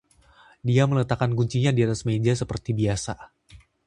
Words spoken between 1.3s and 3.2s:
kuncinya di atas meja seperti biasa.